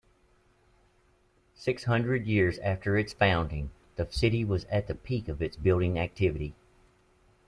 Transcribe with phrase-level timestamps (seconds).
[1.53, 5.99] Six hundred years after its founding, the city was at the peak of its building
[5.99, 6.55] activity.